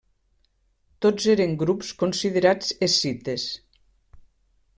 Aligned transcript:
Tots 1.05 1.27
eren 1.35 1.53
grups 1.63 1.91
considerats 2.05 2.73
escites. 2.89 3.47